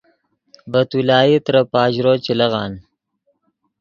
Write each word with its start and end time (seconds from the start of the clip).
ڤے 0.71 0.81
تولائی 0.89 1.35
ترے 1.45 1.61
پاژرو 1.71 2.13
چے 2.23 2.33
لیغان 2.39 2.71